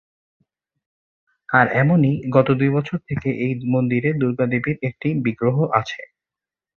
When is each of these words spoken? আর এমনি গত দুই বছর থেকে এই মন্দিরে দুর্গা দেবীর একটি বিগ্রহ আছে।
আর 1.49 1.65
এমনি 1.73 2.11
গত 2.35 2.47
দুই 2.59 2.69
বছর 2.69 2.97
থেকে 3.07 3.29
এই 3.45 3.53
মন্দিরে 3.73 4.09
দুর্গা 4.21 4.45
দেবীর 4.47 4.77
একটি 4.83 5.07
বিগ্রহ 5.25 5.57
আছে। 5.79 6.01